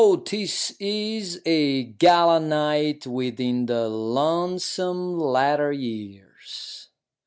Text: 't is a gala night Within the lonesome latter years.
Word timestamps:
't 0.01 0.33
is 0.79 1.39
a 1.45 1.83
gala 1.83 2.39
night 2.39 3.05
Within 3.05 3.67
the 3.67 3.87
lonesome 3.87 5.19
latter 5.19 5.71
years. 5.71 6.89